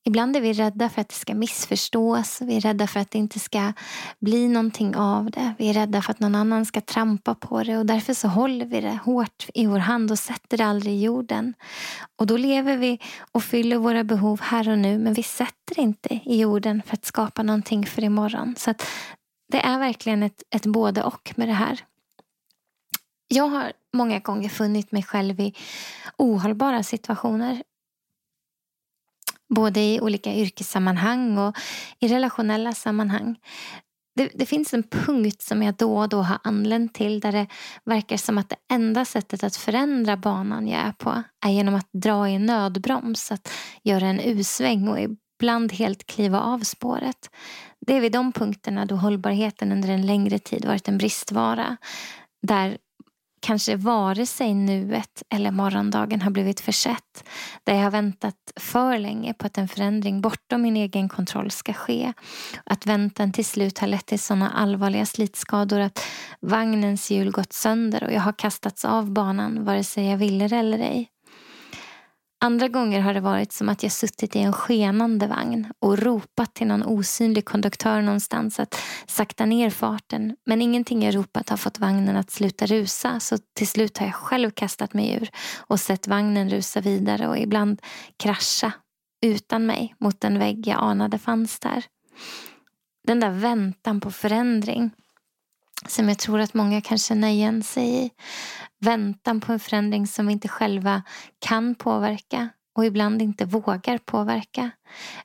Ibland 0.07 0.35
är 0.35 0.41
vi 0.41 0.53
rädda 0.53 0.89
för 0.89 1.01
att 1.01 1.09
det 1.09 1.15
ska 1.15 1.35
missförstås. 1.35 2.41
Vi 2.41 2.55
är 2.55 2.61
rädda 2.61 2.87
för 2.87 2.99
att 2.99 3.11
det 3.11 3.17
inte 3.17 3.39
ska 3.39 3.73
bli 4.19 4.47
någonting 4.47 4.95
av 4.95 5.31
det. 5.31 5.53
Vi 5.57 5.69
är 5.69 5.73
rädda 5.73 6.01
för 6.01 6.11
att 6.11 6.19
någon 6.19 6.35
annan 6.35 6.65
ska 6.65 6.81
trampa 6.81 7.35
på 7.35 7.63
det 7.63 7.77
och 7.77 7.85
därför 7.85 8.13
så 8.13 8.27
håller 8.27 8.65
vi 8.65 8.81
det 8.81 8.99
hårt 9.03 9.47
i 9.53 9.65
vår 9.65 9.79
hand 9.79 10.11
och 10.11 10.19
sätter 10.19 10.57
det 10.57 10.65
aldrig 10.65 10.93
i 10.93 11.01
jorden. 11.01 11.53
Och 12.15 12.27
då 12.27 12.37
lever 12.37 12.77
vi 12.77 12.99
och 13.31 13.43
fyller 13.43 13.77
våra 13.77 14.03
behov 14.03 14.39
här 14.41 14.69
och 14.69 14.79
nu 14.79 14.97
men 14.97 15.13
vi 15.13 15.23
sätter 15.23 15.79
inte 15.79 16.19
i 16.25 16.39
jorden 16.39 16.81
för 16.85 16.93
att 16.93 17.05
skapa 17.05 17.43
någonting 17.43 17.85
för 17.85 18.03
imorgon. 18.03 18.55
Så 18.57 18.73
det 19.51 19.59
är 19.59 19.79
verkligen 19.79 20.23
ett, 20.23 20.43
ett 20.55 20.65
både 20.65 21.03
och 21.03 21.33
med 21.35 21.47
det 21.47 21.53
här. 21.53 21.79
Jag 23.35 23.47
har 23.47 23.71
många 23.93 24.19
gånger 24.19 24.49
funnit 24.49 24.91
mig 24.91 25.03
själv 25.03 25.39
i 25.39 25.53
ohållbara 26.17 26.83
situationer 26.83 27.63
Både 29.55 29.79
i 29.79 29.99
olika 30.01 30.33
yrkessammanhang 30.33 31.37
och 31.37 31.55
i 31.99 32.07
relationella 32.07 32.73
sammanhang. 32.73 33.35
Det, 34.15 34.31
det, 34.33 34.45
finns 34.45 34.73
en 34.73 34.83
punkt 34.83 35.41
som 35.41 35.63
jag 35.63 35.75
då 35.75 35.97
och 35.97 36.09
då 36.09 36.21
har 36.21 36.39
anlänt 36.43 36.93
till 36.93 37.19
där 37.19 37.31
det 37.31 37.47
verkar 37.83 38.17
som 38.17 38.37
att 38.37 38.49
det 38.49 38.55
enda 38.73 39.05
sättet 39.05 39.43
att 39.43 39.55
förändra 39.55 40.17
banan 40.17 40.67
jag 40.67 40.81
är 40.81 40.91
på 40.91 41.23
är 41.45 41.49
genom 41.49 41.75
att 41.75 41.89
dra 41.93 42.29
i 42.29 42.35
en 42.35 42.45
nödbroms, 42.45 43.31
att 43.31 43.51
göra 43.83 44.07
en 44.07 44.19
U-sväng 44.19 44.87
och 44.87 44.99
ibland 44.99 45.73
helt 45.73 46.05
kliva 46.05 46.41
av 46.41 46.59
spåret. 46.59 47.29
Det 47.87 47.93
är 47.93 48.01
vid 48.01 48.11
de 48.11 48.31
punkterna 48.31 48.85
då 48.85 48.95
hållbarheten 48.95 49.71
under 49.71 49.89
en 49.89 50.05
längre 50.05 50.39
tid 50.39 50.65
varit 50.65 50.87
en 50.87 50.97
bristvara. 50.97 51.77
Där 52.41 52.77
kanske 53.45 53.75
vare 53.75 54.25
sig 54.25 54.53
nuet 54.53 55.23
eller 55.29 55.51
morgondagen 55.51 56.21
har 56.21 56.31
blivit 56.31 56.59
försett. 56.59 57.23
Där 57.63 57.73
jag 57.73 57.83
har 57.83 57.91
väntat 57.91 58.35
för 58.55 58.97
länge 58.97 59.33
på 59.33 59.45
att 59.45 59.57
en 59.57 59.67
förändring 59.67 60.21
bortom 60.21 60.61
min 60.61 60.77
egen 60.77 61.09
kontroll 61.09 61.51
ska 61.51 61.73
ske. 61.73 62.13
Att 62.63 62.85
väntan 62.85 63.31
till 63.31 63.45
slut 63.45 63.79
har 63.79 63.87
lett 63.87 64.05
till 64.05 64.19
sådana 64.19 64.49
allvarliga 64.49 65.05
slitskador 65.05 65.79
att 65.79 65.99
vagnens 66.39 67.11
hjul 67.11 67.31
gått 67.31 67.53
sönder 67.53 68.03
och 68.03 68.11
jag 68.11 68.21
har 68.21 68.33
kastats 68.33 68.85
av 68.85 69.11
banan 69.11 69.65
vare 69.65 69.83
sig 69.83 70.09
jag 70.09 70.17
ville 70.17 70.47
det 70.47 70.57
eller 70.57 70.79
ej. 70.79 71.14
Andra 72.45 72.67
gånger 72.67 73.01
har 73.01 73.13
det 73.13 73.19
varit 73.19 73.51
som 73.51 73.69
att 73.69 73.83
jag 73.83 73.91
suttit 73.91 74.35
i 74.35 74.39
en 74.39 74.53
skenande 74.53 75.27
vagn 75.27 75.71
och 75.79 75.99
ropat 75.99 76.53
till 76.53 76.67
någon 76.67 76.83
osynlig 76.83 77.45
konduktör 77.45 78.01
någonstans 78.01 78.59
att 78.59 78.81
sakta 79.07 79.45
ner 79.45 79.69
farten. 79.69 80.35
Men 80.45 80.61
ingenting 80.61 81.03
jag 81.03 81.15
ropat 81.15 81.49
har 81.49 81.57
fått 81.57 81.79
vagnen 81.79 82.15
att 82.15 82.31
sluta 82.31 82.65
rusa 82.65 83.19
så 83.19 83.37
till 83.53 83.67
slut 83.67 83.97
har 83.97 84.05
jag 84.05 84.15
själv 84.15 84.51
kastat 84.51 84.93
mig 84.93 85.13
ur 85.13 85.29
och 85.57 85.79
sett 85.79 86.07
vagnen 86.07 86.49
rusa 86.49 86.81
vidare 86.81 87.27
och 87.27 87.37
ibland 87.37 87.81
krascha 88.17 88.71
utan 89.21 89.65
mig 89.65 89.95
mot 89.99 90.21
den 90.21 90.39
vägg 90.39 90.67
jag 90.67 90.79
anade 90.79 91.17
fanns 91.19 91.59
där. 91.59 91.85
Den 93.07 93.19
där 93.19 93.31
väntan 93.31 94.01
på 94.01 94.11
förändring 94.11 94.91
som 95.87 96.09
jag 96.09 96.19
tror 96.19 96.39
att 96.39 96.53
många 96.53 96.81
kan 96.81 96.97
känna 96.97 97.29
igen 97.31 97.63
sig 97.63 98.05
i. 98.05 98.11
Väntan 98.79 99.41
på 99.41 99.51
en 99.51 99.59
förändring 99.59 100.07
som 100.07 100.27
vi 100.27 100.33
inte 100.33 100.47
själva 100.47 101.03
kan 101.39 101.75
påverka 101.75 102.49
och 102.75 102.85
ibland 102.85 103.21
inte 103.21 103.45
vågar 103.45 103.97
påverka. 103.97 104.71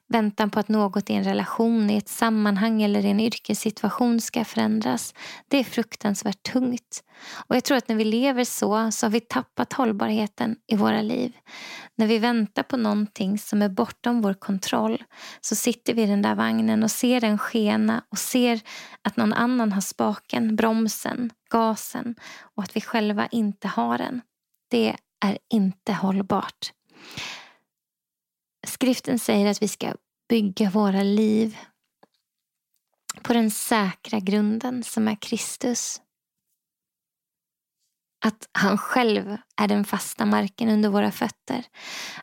Väntan 0.09 0.51
på 0.51 0.61
att 0.61 0.69
något 0.69 1.11
i 1.11 1.13
en 1.13 1.25
relation, 1.25 1.91
i 1.91 1.97
ett 1.97 2.09
sammanhang 2.09 2.83
eller 2.83 3.05
i 3.05 3.11
en 3.11 3.21
yrkessituation 3.21 4.21
ska 4.21 4.45
förändras. 4.45 5.15
Det 5.49 5.57
är 5.59 5.65
fruktansvärt 5.65 6.43
tungt. 6.43 7.05
Och 7.47 7.57
jag 7.57 7.65
tror 7.65 7.77
att 7.77 7.89
när 7.89 7.97
vi 7.97 8.05
lever 8.05 8.45
så, 8.45 8.91
så 8.93 9.07
har 9.07 9.11
vi 9.11 9.21
tappat 9.21 9.73
hållbarheten 9.73 10.57
i 10.67 10.77
våra 10.77 11.03
liv. 11.03 11.33
När 11.97 12.07
vi 12.07 12.19
väntar 12.19 12.63
på 12.63 12.77
någonting 12.77 13.39
som 13.39 13.63
är 13.63 13.69
bortom 13.69 14.23
vår 14.23 14.35
kontroll 14.35 15.03
så 15.41 15.55
sitter 15.55 15.95
vi 15.95 16.03
i 16.03 16.07
den 16.07 16.23
där 16.23 16.35
vagnen 16.35 16.83
och 16.83 16.91
ser 16.91 17.21
den 17.21 17.39
skena 17.39 18.05
och 18.11 18.19
ser 18.19 18.61
att 19.03 19.17
någon 19.17 19.33
annan 19.33 19.73
har 19.73 19.81
spaken, 19.81 20.57
bromsen, 20.57 21.31
gasen 21.51 22.15
och 22.55 22.63
att 22.63 22.77
vi 22.77 22.81
själva 22.81 23.27
inte 23.27 23.69
har 23.69 23.99
den. 23.99 24.21
Det 24.69 24.97
är 25.25 25.39
inte 25.49 25.93
hållbart. 25.93 26.73
Skriften 28.67 29.19
säger 29.19 29.51
att 29.51 29.63
vi 29.63 29.69
ska 29.69 29.95
bygga 30.29 30.71
våra 30.71 31.03
liv 31.03 31.59
på 33.23 33.33
den 33.33 33.51
säkra 33.51 34.19
grunden 34.19 34.83
som 34.83 35.09
är 35.09 35.17
Kristus. 35.21 36.01
Att 38.25 38.49
han 38.53 38.79
själv 38.79 39.37
är 39.61 39.69
den 39.69 39.85
fasta 39.85 40.27
marken 40.27 40.69
under 40.69 40.89
våra 40.89 41.11
fötter. 41.11 41.65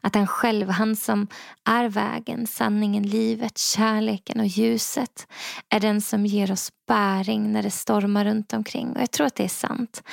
Att 0.02 0.16
han 0.16 0.28
själv, 0.28 0.70
han 0.70 0.96
som 0.96 1.28
är 1.70 1.90
vägen, 1.90 2.48
sanningen, 2.48 3.04
livet, 3.04 3.58
kärleken 3.58 4.40
och 4.40 4.48
ljuset 4.48 5.28
är 5.70 5.80
den 5.80 6.02
som 6.02 6.26
ger 6.26 6.52
oss 6.52 6.70
bäring 6.88 7.52
när 7.52 7.64
det 7.64 7.72
stormar 7.72 8.26
runt 8.26 8.54
omkring. 8.54 8.90
Och 8.90 9.02
jag 9.02 9.12
tror 9.12 9.28
att 9.28 9.36
det 9.36 9.44
är 9.44 9.48
sant. 9.48 10.04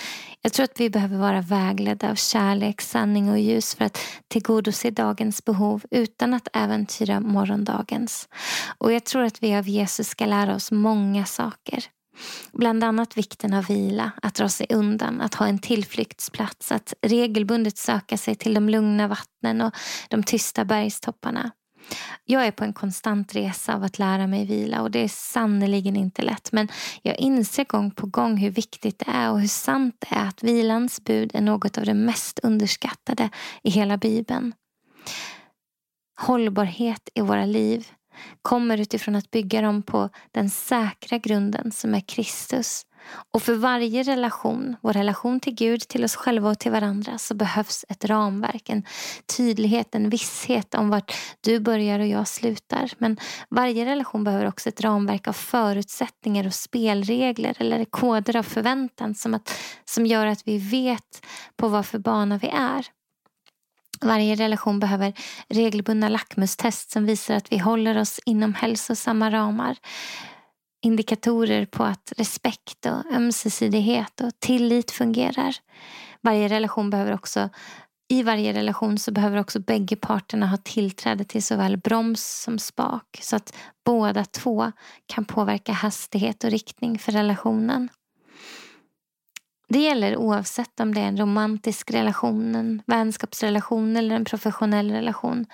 Jag 0.43 0.53
tror 0.53 0.65
att 0.65 0.81
vi 0.81 0.91
behöver 0.91 1.19
vara 1.19 1.41
vägledda 1.41 2.11
av 2.11 2.15
kärlek, 2.15 2.81
sanning 2.81 3.31
och 3.31 3.39
ljus 3.39 3.75
för 3.75 3.85
att 3.85 3.99
tillgodose 4.29 4.91
dagens 4.91 5.45
behov 5.45 5.83
utan 5.91 6.35
att 6.35 6.49
äventyra 6.53 7.21
morgondagens. 7.21 8.29
Och 8.79 8.93
jag 8.93 9.05
tror 9.05 9.23
att 9.25 9.43
vi 9.43 9.55
av 9.55 9.69
Jesus 9.69 10.09
ska 10.09 10.27
lära 10.27 10.55
oss 10.55 10.73
många 10.73 11.25
saker. 11.25 11.85
Bland 12.53 12.85
annat 12.85 13.17
vikten 13.17 13.55
av 13.55 13.65
vila, 13.65 14.13
att 14.23 14.35
dra 14.35 14.49
sig 14.49 14.67
undan, 14.71 15.21
att 15.21 15.35
ha 15.35 15.47
en 15.47 15.59
tillflyktsplats, 15.59 16.73
att 16.73 16.95
regelbundet 17.03 17.79
söka 17.79 18.17
sig 18.17 18.35
till 18.35 18.55
de 18.55 18.69
lugna 18.69 19.09
vattnen 19.09 19.61
och 19.61 19.75
de 20.09 20.23
tysta 20.23 20.65
bergstopparna. 20.65 21.51
Jag 22.25 22.47
är 22.47 22.51
på 22.51 22.65
en 22.65 22.73
konstant 22.73 23.35
resa 23.35 23.75
av 23.75 23.83
att 23.83 23.99
lära 23.99 24.27
mig 24.27 24.47
vila 24.47 24.83
och 24.83 24.91
det 24.91 24.99
är 24.99 25.09
sannerligen 25.09 25.97
inte 25.97 26.23
lätt. 26.23 26.53
Men 26.53 26.69
jag 27.03 27.19
inser 27.19 27.65
gång 27.65 27.91
på 27.91 28.07
gång 28.07 28.37
hur 28.37 28.51
viktigt 28.51 28.99
det 28.99 29.11
är 29.11 29.31
och 29.31 29.41
hur 29.41 29.49
sant 29.49 29.97
det 29.99 30.17
är 30.17 30.29
att 30.29 30.43
vilans 30.43 31.05
bud 31.05 31.31
är 31.35 31.41
något 31.41 31.79
av 31.79 31.85
det 31.85 31.95
mest 31.95 32.39
underskattade 32.43 33.31
i 33.63 33.71
hela 33.71 33.97
Bibeln. 33.97 34.53
Hållbarhet 36.21 37.09
i 37.15 37.21
våra 37.21 37.45
liv 37.45 37.89
kommer 38.43 38.81
utifrån 38.81 39.17
att 39.17 39.31
bygga 39.31 39.61
dem 39.61 39.83
på 39.83 40.09
den 40.33 40.51
säkra 40.51 41.19
grunden 41.19 41.73
som 41.73 41.95
är 41.95 42.01
Kristus. 42.01 42.87
Och 43.31 43.43
för 43.43 43.55
varje 43.55 44.03
relation, 44.03 44.77
vår 44.81 44.93
relation 44.93 45.41
till 45.41 45.55
Gud, 45.55 45.81
till 45.81 46.05
oss 46.05 46.17
själva 46.17 46.51
och 46.51 46.59
till 46.59 46.73
varandra 46.73 47.19
så 47.19 47.35
behövs 47.35 47.85
ett 47.89 48.05
ramverk, 48.05 48.69
en 48.69 48.83
tydlighet, 49.37 49.95
en 49.95 50.11
visshet 50.11 50.75
om 50.75 50.91
vart 50.91 51.15
du 51.41 51.61
börjar 51.61 52.01
och 52.01 52.07
jag 52.07 52.29
slutar. 52.29 52.93
Men 52.99 53.17
varje 53.51 53.85
relation 53.85 54.25
behöver 54.25 54.49
också 54.49 54.69
ett 54.69 54.81
ramverk 54.81 55.29
av 55.29 55.33
förutsättningar 55.33 56.47
och 56.47 56.55
spelregler 56.55 57.57
eller 57.59 57.85
koder 57.85 58.37
av 58.37 58.43
förväntan 58.43 59.15
som, 59.15 59.35
att, 59.35 59.53
som 59.85 60.07
gör 60.07 60.27
att 60.27 60.49
vi 60.49 60.59
vet 60.59 61.27
på 61.57 61.69
vad 61.69 61.87
för 61.87 61.99
bana 61.99 62.39
vi 62.39 62.49
är. 62.49 62.87
Varje 64.05 64.35
relation 64.35 64.81
behöver 64.81 65.13
regelbundna 65.49 66.09
lackmustest 66.09 66.91
som 66.91 67.07
visar 67.07 67.35
att 67.35 67.53
vi 67.53 67.59
håller 67.59 68.01
oss 68.01 68.21
inom 68.27 68.55
hälsosamma 68.55 69.31
ramar. 69.31 69.77
Indikatorer 70.83 71.67
på 71.67 71.85
att 71.85 72.13
respekt 72.17 72.87
och 72.87 73.13
ömsesidighet 73.15 74.21
och 74.21 74.41
tillit 74.41 74.91
fungerar. 74.91 75.57
Varje 76.21 76.49
relation 76.49 76.91
behöver 76.91 77.15
också 77.15 77.49
i 78.09 78.23
varje 78.23 78.53
relation 78.53 78.99
så 78.99 79.13
behöver 79.13 79.41
också 79.41 79.61
bägge 79.61 79.97
parterna 79.97 80.47
ha 80.47 80.57
tillträde 80.57 81.25
till 81.25 81.43
såväl 81.43 81.77
broms 81.77 82.43
som 82.43 82.59
spak 82.59 83.19
så 83.23 83.37
att 83.37 83.57
båda 83.85 84.25
två 84.25 84.73
kan 85.07 85.25
påverka 85.25 85.73
hastighet 85.73 86.45
och 86.45 86.51
riktning 86.51 86.99
för 86.99 87.13
relationen. 87.13 87.89
Det 89.75 89.81
gäller 89.81 90.17
oavsett 90.17 90.81
om 90.81 90.95
det 90.95 91.01
är 91.01 91.09
en 91.09 91.17
romantisk 91.17 91.91
relation, 91.91 92.55
en 92.55 92.83
vänskapsrelation 92.87 93.97
eller 93.97 94.17
en 94.17 94.25
professionell 94.25 94.91
relation. 94.91 95.47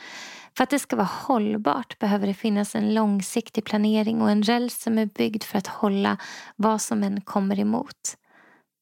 För 0.57 0.65
att 0.65 0.71
det 0.71 0.79
ska 0.79 0.97
vara 0.97 1.09
hållbart 1.12 1.99
behöver 1.99 2.27
det 2.27 2.35
finnas 2.35 2.75
en 2.75 2.95
långsiktig 2.95 3.65
planering 3.65 4.23
och 4.23 4.31
en 4.31 4.43
räls 4.43 4.83
som 4.83 4.99
är 4.99 5.07
byggd 5.07 5.43
för 5.43 5.59
att 5.59 5.67
hålla 5.67 6.17
vad 6.57 6.81
som 6.81 7.03
än 7.03 7.21
kommer 7.21 7.61
emot. 7.61 8.17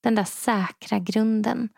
Den 0.02 0.14
där 0.14 0.24
säkra 0.24 0.98
grunden, 0.98 1.68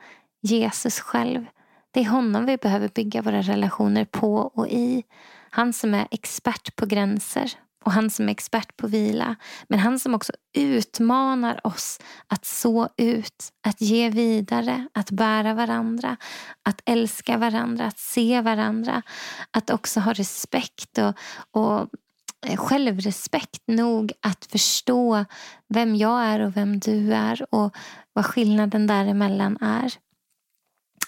Jesus 0.43 1.01
själv. 1.01 1.47
Det 1.91 2.01
är 2.01 2.09
honom 2.09 2.47
vi 2.47 2.57
behöver 2.57 2.89
bygga 2.89 3.23
våra 3.23 3.43
relationer 3.43 4.05
på 4.05 4.37
och 4.37 4.69
i. 4.69 5.03
Han 5.51 5.73
som 5.73 5.95
är 5.95 6.09
expert 6.11 6.77
på 6.77 6.87
gränser, 6.87 7.53
och 7.85 7.93
han 7.93 8.11
som 8.11 8.29
är 8.29 8.33
expert 8.33 8.77
på 8.77 8.87
vila. 8.87 9.37
Men 9.69 9.79
han 9.79 9.99
som 9.99 10.15
också 10.15 10.33
utmanar 10.53 11.67
oss 11.67 12.01
att 12.27 12.45
så 12.45 12.89
ut, 12.97 13.53
att 13.67 13.81
ge 13.81 14.11
vidare, 14.11 14.89
att 14.95 15.11
bära 15.11 15.55
varandra, 15.55 16.17
att 16.63 16.81
älska 16.85 17.37
varandra, 17.37 17.85
att 17.87 17.99
se 17.99 18.41
varandra. 18.41 19.03
Att 19.51 19.71
också 19.71 20.01
ha 20.01 20.13
respekt 20.13 20.99
och, 20.99 21.15
och 21.51 21.89
eh, 22.47 22.57
självrespekt 22.57 23.63
nog 23.67 24.13
att 24.21 24.45
förstå 24.45 25.25
vem 25.69 25.97
jag 25.97 26.23
är 26.25 26.41
och 26.41 26.57
vem 26.57 26.79
du 26.79 27.15
är 27.15 27.55
och 27.55 27.77
vad 28.13 28.27
skillnaden 28.27 28.87
däremellan 28.87 29.59
är. 29.61 29.95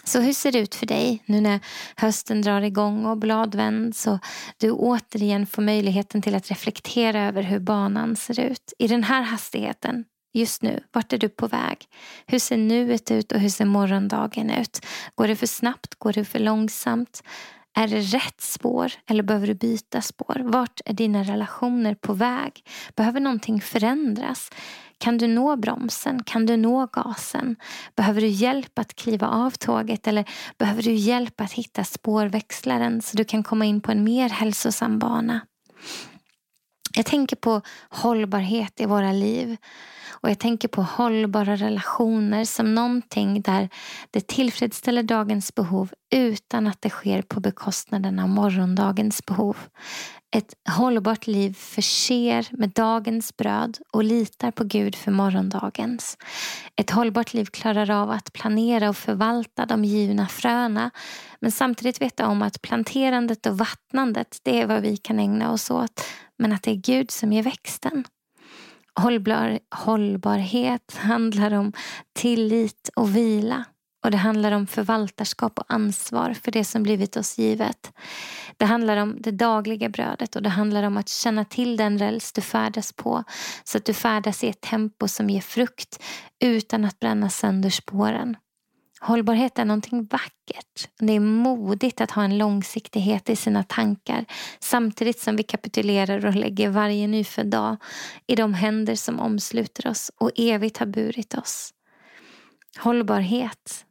Så 0.04 0.20
hur 0.20 0.32
ser 0.32 0.52
det 0.52 0.58
ut 0.58 0.74
för 0.74 0.86
dig 0.86 1.22
nu 1.26 1.40
när 1.40 1.60
hösten 1.96 2.42
drar 2.42 2.60
igång 2.60 3.06
och 3.06 3.18
blad 3.18 3.54
vänds 3.54 4.06
och 4.06 4.18
du 4.58 4.70
återigen 4.70 5.46
får 5.46 5.62
möjligheten 5.62 6.22
till 6.22 6.34
att 6.34 6.50
reflektera 6.50 7.22
över 7.22 7.42
hur 7.42 7.58
banan 7.58 8.16
ser 8.16 8.40
ut 8.40 8.72
i 8.78 8.88
den 8.88 9.04
här 9.04 9.22
hastigheten 9.22 10.04
just 10.34 10.62
nu? 10.62 10.84
Vart 10.92 11.12
är 11.12 11.18
du 11.18 11.28
på 11.28 11.46
väg? 11.46 11.78
Hur 12.26 12.38
ser 12.38 12.56
nuet 12.56 13.10
ut 13.10 13.32
och 13.32 13.40
hur 13.40 13.48
ser 13.48 13.64
morgondagen 13.64 14.50
ut? 14.50 14.86
Går 15.14 15.28
det 15.28 15.36
för 15.36 15.46
snabbt? 15.46 15.94
Går 15.94 16.12
det 16.12 16.24
för 16.24 16.38
långsamt? 16.38 17.22
Är 17.74 17.88
det 17.88 18.00
rätt 18.00 18.40
spår 18.40 18.92
eller 19.06 19.22
behöver 19.22 19.46
du 19.46 19.54
byta 19.54 20.00
spår? 20.00 20.40
Vart 20.44 20.80
är 20.84 20.92
dina 20.92 21.22
relationer 21.22 21.94
på 21.94 22.12
väg? 22.12 22.64
Behöver 22.96 23.20
någonting 23.20 23.60
förändras? 23.60 24.50
Kan 25.02 25.18
du 25.18 25.26
nå 25.26 25.56
bromsen? 25.56 26.22
Kan 26.22 26.46
du 26.46 26.56
nå 26.56 26.86
gasen? 26.86 27.56
Behöver 27.96 28.20
du 28.20 28.26
hjälp 28.26 28.78
att 28.78 28.94
kliva 28.94 29.28
av 29.28 29.50
tåget 29.50 30.06
eller 30.06 30.24
behöver 30.58 30.82
du 30.82 30.92
hjälp 30.92 31.40
att 31.40 31.52
hitta 31.52 31.84
spårväxlaren 31.84 33.02
så 33.02 33.16
du 33.16 33.24
kan 33.24 33.42
komma 33.42 33.64
in 33.64 33.80
på 33.80 33.92
en 33.92 34.04
mer 34.04 34.28
hälsosam 34.28 34.98
bana? 34.98 35.40
Jag 36.96 37.06
tänker 37.06 37.36
på 37.36 37.60
hållbarhet 37.88 38.80
i 38.80 38.86
våra 38.86 39.12
liv. 39.12 39.56
Och 40.22 40.30
jag 40.30 40.38
tänker 40.38 40.68
på 40.68 40.82
hållbara 40.82 41.56
relationer 41.56 42.44
som 42.44 42.74
någonting 42.74 43.42
där 43.42 43.68
det 44.10 44.26
tillfredsställer 44.26 45.02
dagens 45.02 45.54
behov 45.54 45.92
utan 46.14 46.66
att 46.66 46.82
det 46.82 46.90
sker 46.90 47.22
på 47.22 47.40
bekostnaden 47.40 48.18
av 48.18 48.28
morgondagens 48.28 49.26
behov. 49.26 49.56
Ett 50.36 50.54
hållbart 50.68 51.26
liv 51.26 51.54
förser 51.54 52.46
med 52.50 52.70
dagens 52.70 53.36
bröd 53.36 53.78
och 53.92 54.04
litar 54.04 54.50
på 54.50 54.64
Gud 54.64 54.94
för 54.94 55.10
morgondagens. 55.10 56.16
Ett 56.76 56.90
hållbart 56.90 57.34
liv 57.34 57.44
klarar 57.44 57.90
av 57.90 58.10
att 58.10 58.32
planera 58.32 58.88
och 58.88 58.96
förvalta 58.96 59.66
de 59.66 59.84
givna 59.84 60.28
fröna 60.28 60.90
men 61.40 61.52
samtidigt 61.52 62.00
veta 62.00 62.26
om 62.26 62.42
att 62.42 62.62
planterandet 62.62 63.46
och 63.46 63.58
vattnandet 63.58 64.38
det 64.42 64.60
är 64.60 64.66
vad 64.66 64.82
vi 64.82 64.96
kan 64.96 65.18
ägna 65.18 65.52
oss 65.52 65.70
åt 65.70 66.04
men 66.38 66.52
att 66.52 66.62
det 66.62 66.70
är 66.70 66.74
Gud 66.74 67.10
som 67.10 67.32
ger 67.32 67.42
växten. 67.42 68.04
Hållbar, 68.94 69.58
hållbarhet 69.74 70.96
handlar 70.96 71.52
om 71.52 71.72
tillit 72.12 72.90
och 72.96 73.16
vila. 73.16 73.64
Och 74.04 74.10
Det 74.10 74.16
handlar 74.16 74.52
om 74.52 74.66
förvaltarskap 74.66 75.58
och 75.58 75.64
ansvar 75.68 76.34
för 76.34 76.52
det 76.52 76.64
som 76.64 76.82
blivit 76.82 77.16
oss 77.16 77.38
givet. 77.38 77.92
Det 78.56 78.64
handlar 78.64 78.96
om 78.96 79.16
det 79.18 79.30
dagliga 79.30 79.88
brödet 79.88 80.36
och 80.36 80.42
det 80.42 80.48
handlar 80.48 80.82
om 80.82 80.96
att 80.96 81.08
känna 81.08 81.44
till 81.44 81.76
den 81.76 81.98
räls 81.98 82.32
du 82.32 82.40
färdas 82.40 82.92
på 82.92 83.24
så 83.64 83.78
att 83.78 83.84
du 83.84 83.94
färdas 83.94 84.44
i 84.44 84.48
ett 84.48 84.60
tempo 84.60 85.08
som 85.08 85.30
ger 85.30 85.40
frukt 85.40 86.02
utan 86.44 86.84
att 86.84 87.00
bränna 87.00 87.30
sönder 87.30 87.70
spåren. 87.70 88.36
Hållbarhet 89.04 89.58
är 89.58 89.64
någonting 89.64 90.04
vackert. 90.04 90.88
Det 90.98 91.12
är 91.12 91.20
modigt 91.20 92.00
att 92.00 92.10
ha 92.10 92.24
en 92.24 92.38
långsiktighet 92.38 93.30
i 93.30 93.36
sina 93.36 93.62
tankar 93.62 94.24
samtidigt 94.60 95.18
som 95.18 95.36
vi 95.36 95.42
kapitulerar 95.42 96.26
och 96.26 96.34
lägger 96.34 96.70
varje 96.70 97.06
nyfödd 97.06 97.46
dag 97.46 97.76
i 98.26 98.34
de 98.34 98.54
händer 98.54 98.94
som 98.94 99.20
omsluter 99.20 99.90
oss 99.90 100.10
och 100.16 100.30
evigt 100.36 100.78
har 100.78 100.86
burit 100.86 101.34
oss. 101.34 101.74
Hållbarhet, 102.78 103.86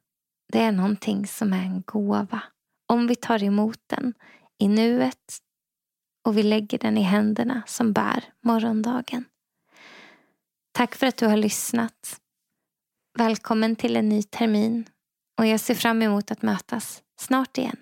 det 0.53 0.59
är 0.59 0.71
någonting 0.71 1.27
som 1.27 1.53
är 1.53 1.63
en 1.63 1.81
gåva. 1.81 2.43
Om 2.87 3.07
vi 3.07 3.15
tar 3.15 3.43
emot 3.43 3.79
den 3.87 4.13
i 4.59 4.67
nuet 4.67 5.37
och 6.25 6.37
vi 6.37 6.43
lägger 6.43 6.77
den 6.77 6.97
i 6.97 7.03
händerna 7.03 7.61
som 7.65 7.93
bär 7.93 8.23
morgondagen. 8.43 9.25
Tack 10.71 10.95
för 10.95 11.07
att 11.07 11.17
du 11.17 11.27
har 11.27 11.37
lyssnat. 11.37 12.19
Välkommen 13.17 13.75
till 13.75 13.95
en 13.95 14.09
ny 14.09 14.23
termin 14.23 14.85
och 15.41 15.47
jag 15.47 15.59
ser 15.59 15.75
fram 15.75 16.01
emot 16.01 16.31
att 16.31 16.41
mötas 16.41 17.01
snart 17.19 17.57
igen. 17.57 17.77